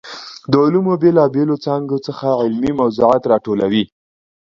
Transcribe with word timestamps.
د 0.51 0.53
علومو 0.63 0.93
بېلا 1.01 1.25
بېلو 1.33 1.55
څانګو 1.65 1.97
څخه 2.07 2.27
علمي 2.41 2.71
موضوعات 2.81 3.23
راټولوي. 3.31 3.83